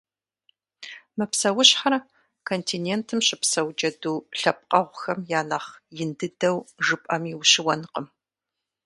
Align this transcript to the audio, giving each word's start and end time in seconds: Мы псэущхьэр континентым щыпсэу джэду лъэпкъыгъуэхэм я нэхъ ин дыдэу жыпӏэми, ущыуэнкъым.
Мы 1.17 1.25
псэущхьэр 1.31 1.93
континентым 2.49 3.19
щыпсэу 3.27 3.67
джэду 3.77 4.13
лъэпкъыгъуэхэм 4.39 5.19
я 5.39 5.41
нэхъ 5.49 5.71
ин 6.01 6.09
дыдэу 6.17 6.57
жыпӏэми, 6.85 7.31
ущыуэнкъым. 7.41 8.07